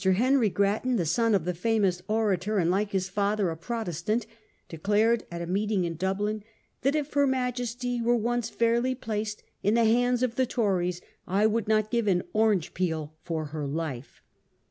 [0.03, 4.25] Henry Grattan, the son of the famous orator, and like his father a Protestant,
[4.67, 6.43] declared at a meeting in Dublin,
[6.81, 11.45] that' if her Majesty were once fairly placed in the hands of the Tories, I
[11.45, 14.23] would not give an orange peel for her life.